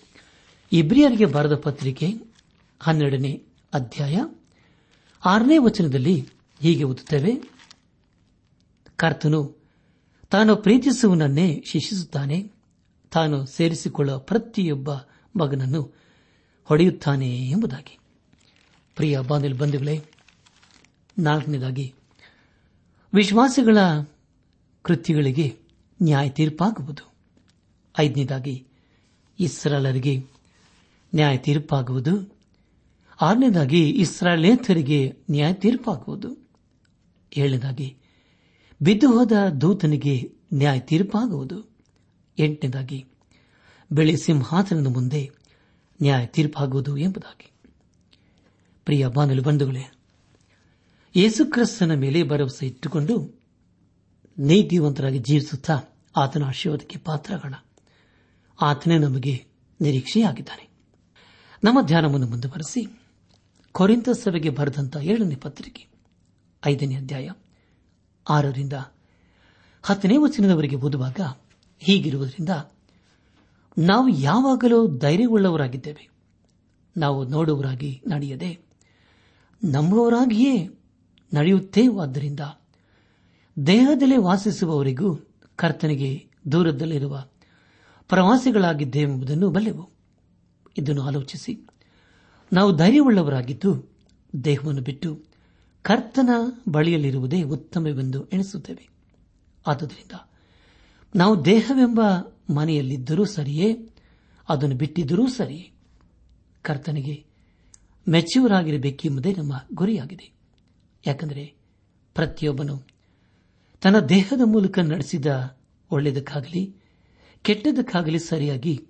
[0.73, 2.07] ಇಬ್ರಿಯರಿಗೆ ಬರೆದ ಪತ್ರಿಕೆ
[2.83, 3.43] ಹನ್ನೆರಡನೇ
[3.75, 4.19] ಅಧ್ಯಾಯ
[5.25, 6.29] ಆರನೇ ವಚನದಲ್ಲಿ
[6.61, 7.54] ಹೀಗೆ ಓದುತ್ತೇವೆ
[9.05, 9.57] ಕರ್ತನು
[10.31, 12.53] ತಾನು ಪ್ರೀತಿಸುವನನ್ನೇ ಶಿಕ್ಷಿಸುತ್ತಾನೆ.
[13.13, 14.91] ತಾನು ಸೇರಿಸಿಕೊಳ್ಳುವ ಪ್ರತಿಯೊಬ್ಬ
[15.39, 15.95] ಮಗನನ್ನು
[16.65, 17.99] ಹೊಡೆಯುತ್ತಾನೆ ಎಂಬುದಾಗಿ.
[18.97, 20.05] ಪ್ರಿಯ ಬಾಂಧವ ಬಂಧುಗಳೇ,
[21.19, 21.95] ನಾಲ್ಕನೇದಾಗಿ,
[23.15, 23.79] ವಿಶ್ವಾಸಿಗಳ
[24.83, 25.59] ಕೃತ್ಯಗಳಿಗೆ
[26.03, 27.13] ನ್ಯಾಯ ತೀರ್ಪಾಗುವುದು.
[27.99, 28.67] ಐದನೇದಾಗಿ
[29.41, 30.17] ಇಸ್ರಾಲರಿಗೆ
[31.15, 32.37] ನ್ಯಾಯ ತೀರ್ಪಾಗುವುದು.
[33.21, 36.49] ಆರನೇದಾಗಿ ಇಸ್ರಾಲೇತರಿಗೆ ನ್ಯಾಯ ತೀರ್ಪಾಗುವುದು.
[37.37, 37.97] ಏಳನೇದಾಗಿ
[38.83, 41.77] ಬಿದ್ದು ಹೋದ ದೂತನಿಗೆ ನ್ಯಾಯ ತೀರ್ಪಾಗುವುದು.
[42.39, 43.05] ಎಂಟನೇದಾಗಿ,
[43.93, 45.31] ಬೆಳೆ ಸಿಂಹಾಸನದ ಮುಂದೆ
[46.03, 47.51] ನ್ಯಾಯ ತೀರ್ಪಾಗುವುದು ಎಂಬುದಾಗಿ.
[48.85, 49.91] ಪ್ರಿಯ ಬಾನಲು ಬಂಧುಗಳೇ
[51.17, 53.41] ಯೇಸುಕ್ರಿಸ್ತನ ಮೇಲೆ ಭರವಸೆ ಇಟ್ಟುಕೊಂಡು
[54.39, 55.83] ನೀತಿವಂತರಾಗಿ ಜೀವಿಸುತ್ತಾ
[56.17, 57.55] ಆತನ ಆಶೀರ್ವಾದಕ್ಕೆ ಪಾತ್ರಗಳ
[58.63, 59.45] ಆತನೇ ನಮಗೆ
[59.81, 60.69] ನಿರೀಕ್ಷೆಯಾಗಿದ್ದಾನೆ.
[61.65, 63.01] ನಮ್ಮ ಧ್ಯಾನವನ್ನು ಮುಂದುವರೆಸಿ
[63.73, 65.87] ಕೊರಿಂತ ಸಭೆಗೆ ಬರೆದಂತಹ ಏಳನೇ ಪತ್ರಿಕೆ,
[66.67, 67.31] ಐದನೇ ಅಧ್ಯಾಯ
[68.29, 68.73] ಆರರಿಂದ
[69.83, 71.21] ಹತ್ತನೇ ವಚನದವರೆಗೆ ಓದುವಾಗ
[71.79, 72.49] ಹೀಗಿರುವುದರಿಂದ
[73.79, 76.11] ನಾವು ಯಾವಾಗಲೂ ಧೈರ್ಯವುಳ್ಳವರಾಗಿದ್ದೇವೆ.
[76.97, 78.59] ನಾವು ನೋಡುವರಾಗಿ ನಡೆಯದೆ
[79.65, 80.69] ನಂಬುವವರಾಗಿಯೇ
[81.35, 82.41] ನಡೆಯುತ್ತೇವಾದ್ದರಿಂದ
[83.67, 85.17] ದೇಹದಲ್ಲೇ ವಾಸಿಸುವವರಿಗೂ
[85.57, 87.25] ಕರ್ತನಿಗೆ ದೂರದಲ್ಲಿರುವ
[88.09, 89.91] ಪ್ರವಾಸಿಗಳಾಗಿದ್ದೇವೆಂಬುದನ್ನು ಬಲ್ಲೆವು.
[90.79, 91.67] ಇದನ್ನು ಆಲೋಚಿಸಿ.
[92.53, 93.93] ನಾವು ಧೈರ್ಯವುಳ್ಳವರಾಗಿದ್ದು
[94.45, 95.34] ದೇಹವನ್ನು ಬಿಟ್ಟು
[95.85, 96.31] ಕರ್ತನ
[96.69, 98.89] ಬಳಿಯಲ್ಲಿರುವುದೇ ಉತ್ತಮವೆಂದು ಎಣಿಸುತ್ತೇವೆ.
[99.67, 100.31] ಆದುದರಿಂದ
[101.15, 102.01] ನಾವು ದೇಹವೆಂಬ
[102.57, 103.89] ಮನೆಯಲ್ಲಿದ್ದರೂ ಸರಿಯೇ,
[104.49, 105.73] ಅದನ್ನು ಬಿಟ್ಟಿದ್ದರೂ ಸರಿಯೇ.
[106.63, 107.25] ಕರ್ತನಿಗೆ
[108.09, 110.33] ಮೆಚ್ಯೂರಾಗಿರಬೇಕೆಂಬುದೇ ನಮ್ಮ ಗುರಿಯಾಗಿದೆ.
[111.07, 111.55] ಯಾಕೆಂದರೆ
[112.15, 112.87] ಪ್ರತಿಯೊಬ್ಬನು
[113.81, 115.59] ತನ್ನ ದೇಹದ ಮೂಲಕ ನಡೆಸಿದ
[115.91, 116.77] ಒಳ್ಳೆಯದಕ್ಕಾಗಲಿ,
[117.43, 118.89] ಕೆಟ್ಟದಕ್ಕಾಗಲಿ ಸರಿಯಾಗಿ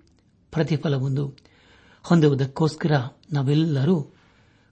[0.51, 1.33] ಪ್ರತಿಫಲವೊಂದು
[2.03, 2.91] ಹೊಂದುವುದಕ್ಕೋಸ್ಕರ
[3.33, 4.01] ನಾವೆಲ್ಲರೂ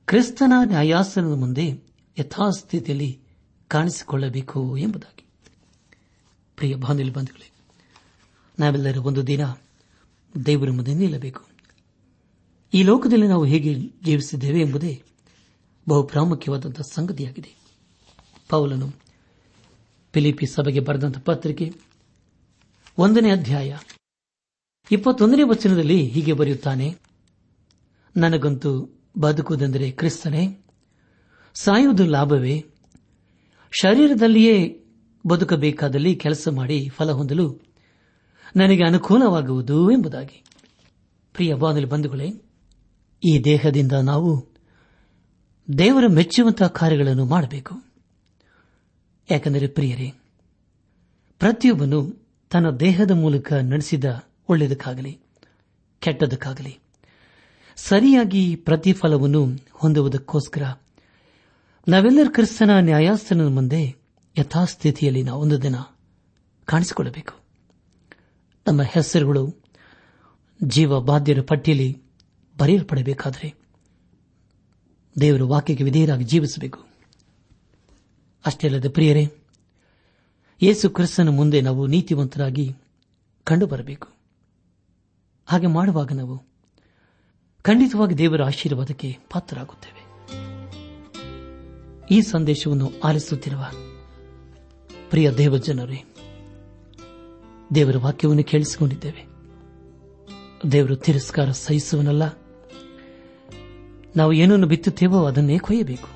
[0.07, 3.19] ಕ್ರಿಸ್ತನ ನ್ಯಾಯಾಸನದ ಮುಂದೆ ಯಥಾಸ್ಥಿತಿಯಲ್ಲಿ
[3.67, 5.25] ಕಾಣಿಸಿಕೊಳ್ಳಬೇಕು ಎಂಬುದಾಗಿ.
[6.55, 7.51] ಪ್ರಿಯ ಬಾಂಧವ್ಯ ಬಂಧುಗಳೇ,
[8.59, 9.45] ನಾವೆಲ್ಲರೂ ಒಂದು ದಿನ
[10.45, 11.41] ದೇವರ ಮುಂದೆ ನಿಲ್ಲಬೇಕು.
[12.73, 15.03] ಈ ಲೋಕದಲ್ಲಿ ನಾವು ಹೇಗೆ ಜೀವಿಸಿದ್ದೇವೆ ಎಂಬುದೇ
[15.89, 17.55] ಬಹು ಪ್ರಾಮುಖ್ಯವಾದಂತಹ ಸಂಗತಿಯಾಗಿದೆ.
[18.49, 18.89] ಪೌಲನು
[20.13, 21.73] ಫಿಲಿಪಿ ಸಭೆಗೆ ಬರೆದಂತಹ ಪತ್ರಿಕೆ
[22.97, 23.77] ಒಂದನೇ ಅಧ್ಯಾಯ
[24.91, 26.97] ಇಪ್ಪತ್ತೊಂದನೇ ವಚನದಲ್ಲಿ ಹೀಗೆ ಬರೆಯುತ್ತಾನೆ,
[28.17, 30.62] ನನಗಂತೂ ಬದುಕುವುದೆಂದರೆ ಕ್ರಿಸ್ತನೇ
[31.53, 32.65] ಸಾಯುವುದು ಲಾಭವೇ?
[33.81, 34.85] ಶರೀರದಲ್ಲಿಯೇ
[35.27, 37.59] ಬದುಕಬೇಕಾದಲ್ಲಿ ಕೆಲಸ ಮಾಡಿ ಫಲ ಹೊಂದಲು
[38.55, 40.43] ನನಗೆ ಅನುಕೂಲವಾಗುವುದು ಎಂಬುದಾಗಿ.
[41.33, 42.29] ಪ್ರಿಯ ಬಾನಲಿ ಬಂಧುಗಳೇ,
[43.23, 44.49] ಈ ದೇಹದಿಂದ ನಾವು
[45.77, 47.75] ದೇವರ ಮೆಚ್ಚುವಂತಹ ಕಾರ್ಯಗಳನ್ನು ಮಾಡಬೇಕು.
[49.31, 50.13] ಯಾಕೆಂದರೆ ಪ್ರಿಯರೇ,
[51.39, 54.03] ಪ್ರತಿಯೊಬ್ಬನು ತನ್ನ ದೇಹದ ಮೂಲಕ ನಡೆಸಿದ
[54.49, 55.19] ಒಳ್ಳೆಯದಕ್ಕಾಗಲಿ,
[55.99, 56.79] ಕೆಟ್ಟದಕ್ಕಾಗಲಿ,
[57.75, 60.61] ಸರಿಯಾಗಿ ಪ್ರತಿಫಲವನ್ನು ಹೊಂದುವುದಕ್ಕೋಸ್ಕರ
[61.87, 63.95] ನಾವೆಲ್ಲರ ಕ್ರಿಸ್ತನ ನ್ಯಾಯಾಸ್ಥಾನದ ಮುಂದೆ
[64.39, 65.75] ಯಥಾಸ್ಥಿತಿಯಲ್ಲಿ ನಾವು ಒಂದು ದಿನ
[66.65, 67.33] ಕಾಣಿಸಿಕೊಳ್ಳಬೇಕು.
[68.67, 69.53] ನಮ್ಮ ಹೆಸರುಗಳು
[70.63, 72.01] ಜೀವ ಬಾಧ್ಯರ ಪಟ್ಟಿಯಲ್ಲಿ
[72.57, 73.55] ಬರೆಯಲ್ಪಡಬೇಕಾದರೆ
[75.21, 76.79] ದೇವರ ವಾಕ್ಯಕ್ಕೆ ವಿಧೇಯರಾಗಿ ಜೀವಿಸಬೇಕು.
[78.45, 79.31] ಅಷ್ಟೇ ಅಲ್ಲದೆ ಪ್ರಿಯರೇ,
[80.61, 82.75] ಯೇಸು ಕ್ರಿಸ್ತನ ಮುಂದೆ ನಾವು ನೀತಿವಂತರಾಗಿ
[83.43, 84.07] ಕಂಡುಬರಬೇಕು.
[85.45, 86.43] ಹಾಗೆ ಮಾಡುವಾಗ ನಾವು
[87.61, 90.02] ಖಂಡಿತವಾಗಿ ದೇವರ ಆಶೀರ್ವಾದಕ್ಕೆ ಪಾತ್ರರಾಗುತ್ತೇವೆ.
[92.11, 93.65] ಈ ಸಂದೇಶವನ್ನು ಆಲಿಸುತ್ತಿರುವ
[95.09, 96.03] ಪ್ರಿಯ ದೇವಜನರೇ,
[97.75, 99.27] ದೇವರ ವಾಕ್ಯವನ್ನು ಕೇಳಿಸಿಕೊಂಡಿದ್ದೇವೆ.
[100.71, 102.23] ದೇವರು ತಿರಸ್ಕಾರ ಸಹಿಸುವನಲ್ಲ.
[104.15, 106.07] ನಾವು ಏನನ್ನು ಬಿತ್ತುತ್ತೇವೋ ಅದನ್ನೇ ಕೊಯ್ಯಬೇಕು.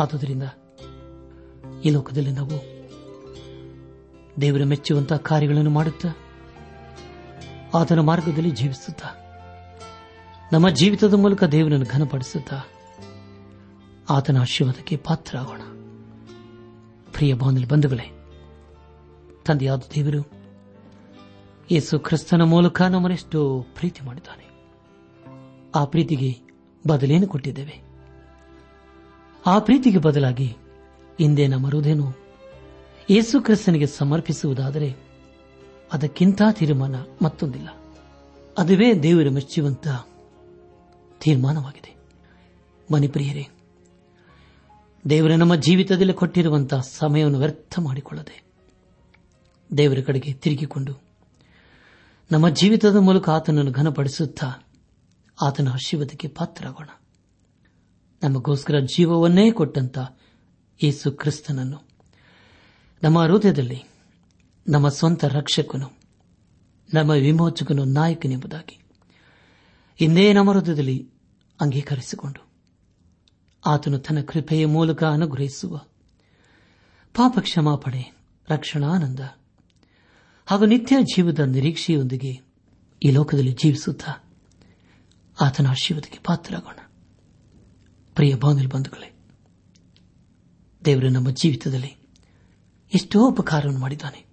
[0.00, 0.42] ಆದುದರಿಂದ
[1.84, 2.80] ಈ ಲೋಕದಲ್ಲಿ ನಾವು
[4.40, 6.08] ದೇವರ ಮೆಚ್ಚುವಂತಹ ಕಾರ್ಯಗಳನ್ನು ಮಾಡುತ್ತಾ,
[7.74, 9.08] ಆತನ ಮಾರ್ಗದಲ್ಲಿ ಜೀವಿಸುತ್ತಾ,
[10.52, 12.56] ನಮ್ಮ ಜೀವಿತದ ಮೂಲಕ ದೇವರನ್ನು ಘನಪಡಿಸುತ್ತಾ
[14.10, 15.60] ಆತನ ಆಶೀರ್ವಾದಕ್ಕೆ ಪಾತ್ರರಾಗೋಣ.
[17.12, 18.10] ಪ್ರಿಯ ಬಾಂಧವ ಬಂಧುಗಳೇ,
[19.46, 20.30] ತಂದೆಯಾದ ದೇವರು
[21.70, 24.50] ಯೇಸು ಕ್ರಿಸ್ತನ ಮೂಲಕ ನಮ್ಮನ್ನೆಷ್ಟು ಪ್ರೀತಿ ಮಾಡಿದ್ದಾನೆ.
[25.74, 26.38] ಆ ಪ್ರೀತಿಗೆ
[26.88, 27.82] ಬದಲೇನು ಕೊಟ್ಟಿದ್ದೇವೆ?
[29.46, 30.46] ಆ ಪ್ರೀತಿಗೆ ಬದಲಾಗಿ
[31.18, 32.12] ಹಿಂದೆ ನಮ್ಮ ಹೃದಯನು
[33.10, 34.96] ಯೇಸು ಕ್ರಿಸ್ತನಿಗೆ ಸಮರ್ಪಿಸುವುದಾದರೆ
[35.92, 37.68] ಅದಕ್ಕಿಂತ ತೀರ್ಮಾನ ಮತ್ತೊಂದಿಲ್ಲ.
[38.58, 39.88] ಅದುವೇ ದೇವರ ಮೆಚ್ಚುವಂತ
[41.18, 41.96] ತೀರ್ಮಾನವಾಗಿದೆ.
[42.92, 43.48] ಮಣಿಪ್ರಿಯರೇ
[45.08, 48.42] ದೇವರ ನಮ್ಮ ಜೀವಿತದಲ್ಲಿ ಕೊಟ್ಟಿರುವಂತಹ ಸಮಯವನ್ನು ವ್ಯರ್ಥ ಮಾಡಿಕೊಳ್ಳದೆ
[49.76, 50.94] ದೇವರ ಕಡೆಗೆ ತಿರುಗಿಕೊಂಡು
[52.32, 54.68] ನಮ್ಮ ಜೀವಿತದ ಮೂಲಕ ಆತನನ್ನು ಘನಪಡಿಸುತ್ತಾ
[55.42, 56.88] ಆತನ ಆಶೀರ್ವಾದಕ್ಕೆ ಪಾತ್ರರಾಗೋಣ.
[58.22, 59.98] ನಮಗೋಸ್ಕರ ಜೀವವನ್ನೇ ಕೊಟ್ಟಂತ
[60.82, 61.88] ಯೇಸು ಕ್ರಿಸ್ತನನ್ನು
[63.02, 63.84] ನಮ್ಮ ಹೃದಯದಲ್ಲಿ,
[64.68, 65.98] ನಮ್ಮ ಸ್ವಂತ ರಕ್ಷಕನು,
[66.94, 68.82] ನಮ್ಮ ವಿಮೋಚಕನು, ನಾಯಕನೆಂಬುದಾಗಿ
[70.00, 71.10] ಇಂದೇ ನಮ್ಮ ಹೃದಯದಲ್ಲಿ
[71.60, 72.49] ಅಂಗೀಕರಿಸಿಕೊಂಡು
[73.66, 75.76] ಆತನು ತನ್ನ ಕೃಪೆಯ ಮೂಲಕ ಅನುಗ್ರಹಿಸುವ.
[77.14, 78.12] ಪಾಪ ಕ್ಷಮಾಪಣೆ
[78.48, 79.20] ರಕ್ಷಣಾನಂದ.
[80.46, 82.50] ಹಾಗೂ ನಿತ್ಯ ಜೀವದ ನಿರೀಕ್ಷೆಯೊಂದಿಗೆ
[83.02, 84.12] ಈ ಲೋಕದಲ್ಲಿ ಜೀವಿಸುತ್ತಾ
[85.40, 86.78] ಆತನ ಆಶೀರ್ವಾದಕ್ಕೆ ಪಾತ್ರರಾಗೋಣ.
[88.14, 89.14] ಪ್ರಿಯ ಬಂಧುಗಳೇ,
[90.84, 91.96] ದೇವರು ನಮ್ಮ ಜೀವಿತದಲ್ಲಿ
[92.94, 94.26] ಎಷ್ಟೋ ಉಪಕಾರವನ್ನು ಮಾಡಿದ್ದಾನೆ.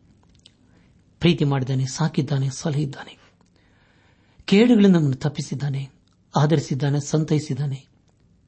[1.20, 3.18] ಪ್ರೀತಿ ಮಾಡಿದ್ದಾನೆ, ಸಾಕಿದ್ದಾನೆ, ಸಲಹಿದ್ದಾನೆ.
[4.46, 5.90] ಕೇಡುಗಳನ್ನು ನಮ್ಮನ್ನು ತಪ್ಪಿಸಿದ್ದಾನೆ,
[6.38, 7.88] ಆಧರಿಸಿದ್ದಾನೆ, ಸಂತೈಸಿದ್ದಾನೆ,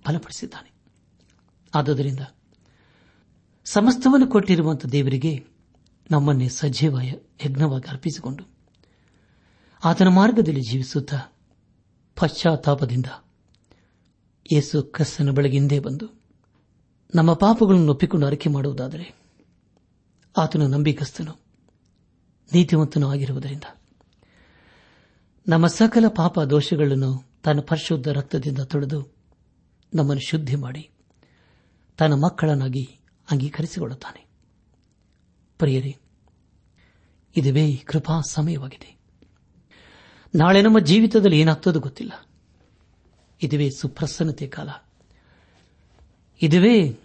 [0.08, 0.69] ಬಲಪಡಿಸಿದ್ದಾನೆ.
[1.74, 2.24] ಆದುದರಿಂದ
[3.66, 5.34] ಸಮಸ್ತವನ್ನು ಕೊಟ್ಟಿರುವಂತಹ ದೇವರಿಗೆ
[6.12, 7.02] ನಮ್ಮನ್ನೇ ಸಜೀವ
[7.46, 8.44] ಯಜ್ಞವಾಗಿ ಅರ್ಪಿಸಿಕೊಂಡು
[9.84, 11.20] ಆತನ ಮಾರ್ಗದಲ್ಲಿ ಜೀವಿಸುತ್ತಾ
[12.18, 13.10] ಪಶ್ಚಾತ್ತಾಪದಿಂದ
[14.46, 16.08] ಯೇಸು ಕ್ರಿಸ್ತನ ಬೆಳಗಿಂದೇ ಬಂದು
[17.16, 19.06] ನಮ್ಮ ಪಾಪಗಳನ್ನು ಒಪ್ಪಿಕೊಂಡು ಅರಿಕೆ ಮಾಡುವುದಾದರೆ
[20.36, 21.34] ಆತನ ನಂಬಿಕಸ್ತನು
[22.52, 23.68] ನೀತಿವಂತನು ಆಗಿರುವುದರಿಂದ
[25.48, 27.12] ನಮ್ಮ ಸಕಲ ಪಾಪ ದೋಷಗಳನ್ನು
[27.44, 29.00] ತನ್ನ ಪರಿಶುದ್ಧ ರಕ್ತದಿಂದ ತೊಳೆದು
[29.94, 30.84] ನಮ್ಮನ್ನು ಶುದ್ಧಿ ಮಾಡಿ
[32.00, 33.00] ತನ್ನ ಮಕ್ಕಳನ್ನಾಗಿ
[33.32, 34.26] ಅಂಗೀಕರಿಸಿಕೊಳ್ಳುತ್ತಾನೆ.
[35.58, 35.98] ಪ್ರಿಯರೇ,
[37.36, 38.98] ಇದುವೇ ಕೃಪಾ ಸಮಯವಾಗಿದೆ.
[40.36, 42.28] ನಾಳೆ ನಮ್ಮ ಜೀವಿತದಲ್ಲಿ ಏನಾಗ್ತದೋ ಗೊತ್ತಿಲ್ಲ.
[43.42, 44.70] ಇದುವೇ ಸುಪ್ರಸನ್ನತೆ ಕಾಲ.
[46.42, 47.00] ಇದುವೇ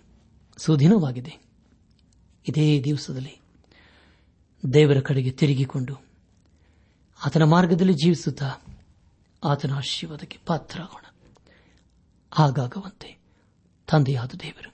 [0.57, 1.38] ಸುದಿನವಾಗಿದೆ.
[2.48, 3.40] ಇದೇ ದಿವಸದಲ್ಲಿ
[4.72, 5.96] ದೇವರ ಕಡೆಗೆ ತಿರುಗಿಕೊಂಡು
[7.26, 8.50] ಆತನ ಮಾರ್ಗದಲ್ಲಿ ಜೀವಿಸುತ್ತಾ
[9.44, 11.04] ಆತನ ಆಶೀರ್ವಾದಕ್ಕೆ ಪಾತ್ರರಾಗೋಣ.
[12.33, 13.18] ಹಾಗಾಗುವಂತೆ
[13.87, 14.73] ತಂದೆಯಾದ ದೇವರು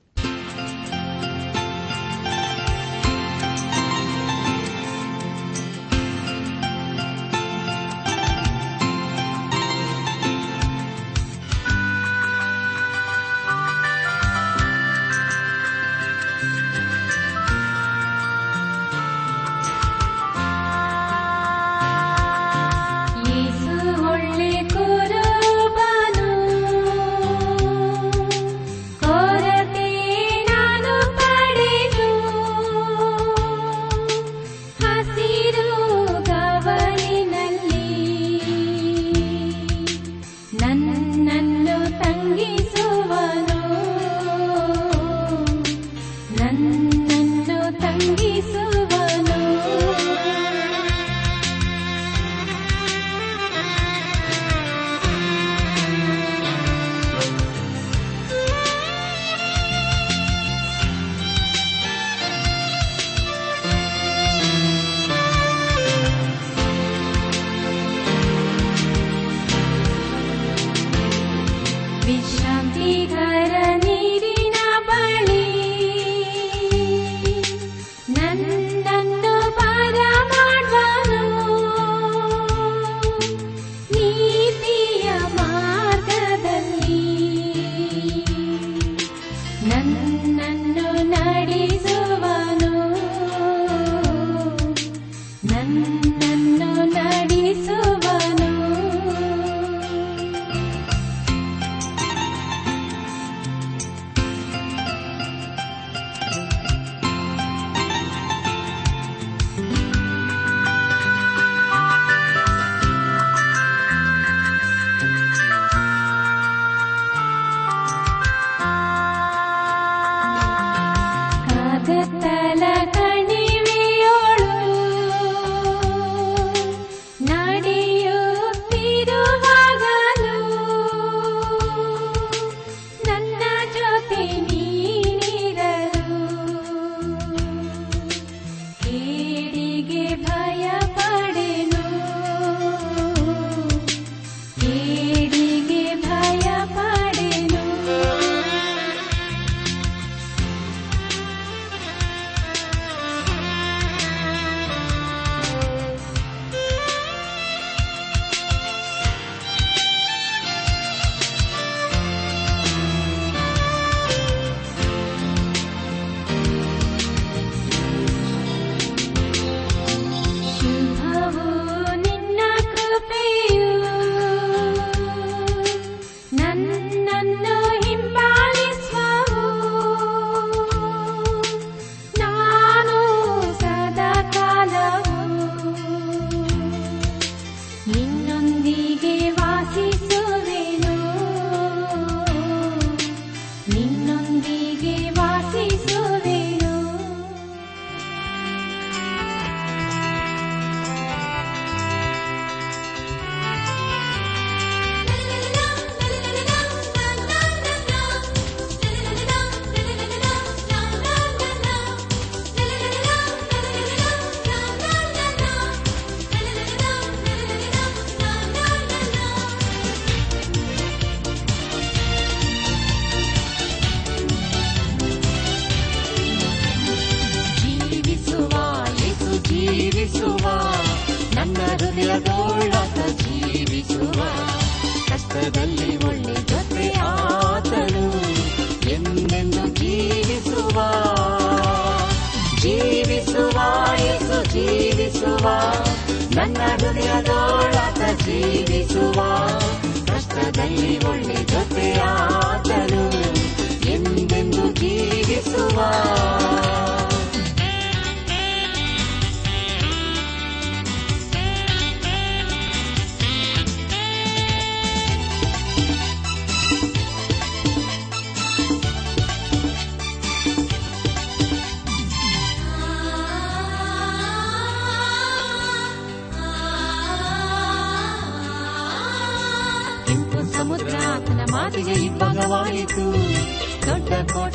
[250.71, 251.30] ಕಷ್ಟದಲ್ಲಿ ಒಳ್ಳೆ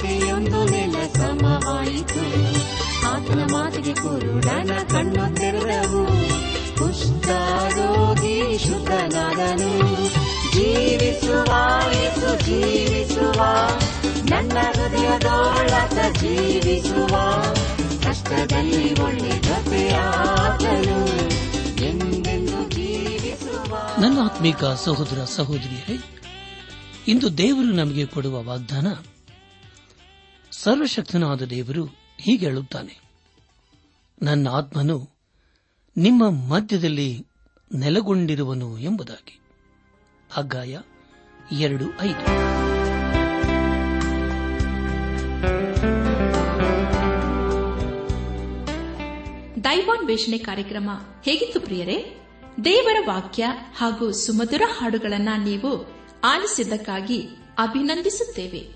[0.07, 2.21] ಕೋಟೆಯೊಂದು ನೆಲ ಸಮವಾಯಿತು.
[3.07, 6.07] ಆತನ ಮಾತಿಗೆ ಕುರುಡನ ಕಣ್ಣು ತೆರೆದವು.
[6.79, 9.95] ಕುಷ್ಠರೋಗಿ ಶುದ್ಧನಾದನು.
[10.53, 11.55] ಜೀವಿಸುವ
[11.93, 13.43] ಯೇಸು, ಜೀವಿಸುವ.
[14.25, 17.17] ನನ್ನ ಹೃದಯದೊಳತ ಜೀವಿಸುವ.
[18.03, 21.07] ಕಷ್ಟದಲ್ಲಿ ಒಳ್ಳೆ ಜೊತೆಯಾದನು
[21.85, 22.57] ಎಂದೆಂದು
[24.01, 26.01] ನನ್ನ ಆತ್ಮೀಕ ಸಹೋದರ ಸಹೋದರಿಯರೇ,
[27.09, 28.87] ಇಂದು ದೇವರು ನಮಗೆ ಕೊಡುವ ವಾಗ್ದಾನ
[30.67, 31.85] ಸರ್ವಶಕ್ತನಾದ ದೇವರು
[32.19, 33.01] ಹೀಗೆ ಹೇಳುತ್ತಾನೆ.
[34.23, 35.11] ನನ್ನ ಆತ್ಮನು
[35.97, 37.27] ನಿಮ್ಮ ಮಧ್ಯದಲ್ಲಿ
[37.75, 39.41] ನೆಲೆಗೊಂಡಿರುವನು ಎಂಬುದಾಗಿ.
[40.37, 40.79] ಅಗ್ಗಾಯ
[41.53, 42.21] ಎರಡು ಐದು.
[49.65, 50.91] ದೈವಾನ್ವೇಷಣೆ ಕಾರ್ಯಕ್ರಮ
[51.25, 52.27] ಹೇಗಿತ್ತು ಪ್ರಿಯರೇ?
[52.65, 55.91] ದೇವರ ವಾಕ್ಯ ಹಾಗೂ ಸುಮಧುರ ಹಾಡುಗಳನ್ನ ನೀವು
[56.25, 57.21] ಆಲಿಸಿದ್ದಕ್ಕಾಗಿ
[57.59, 58.76] ಅಭಿನಂದಿಸುತ್ತೇವೆ.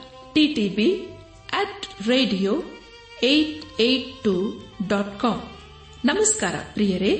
[0.33, 0.89] TTB
[1.53, 2.53] at radio
[3.23, 4.33] eight eight two
[4.87, 5.39] dot com
[6.05, 7.13] ನಮಸ್ಕಾರ ಪ್ರಿಯರೇ